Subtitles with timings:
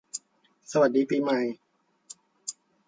[0.71, 1.39] สวัสดีปีใหม่